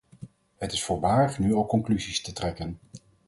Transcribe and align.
Het 0.57 0.71
is 0.73 0.83
voorbarig 0.83 1.39
nu 1.39 1.53
al 1.53 1.65
conclusies 1.65 2.21
te 2.21 2.33
trekken. 2.33 2.79